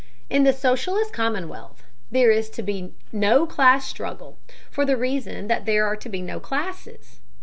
In 0.31 0.45
the 0.45 0.51
socialist 0.51 1.13
commonwealth 1.13 1.83
there 2.09 2.31
is 2.31 2.49
to 2.57 2.63
be 2.63 2.95
no 3.11 3.45
class 3.45 3.87
struggle, 3.87 4.39
for 4.71 4.83
the 4.83 4.97
reason 4.97 5.45
that 5.47 5.67
there 5.67 5.85
are 5.85 5.95
to 5.97 6.09
be 6.09 6.23
no 6.23 6.39
classes. 6.39 7.19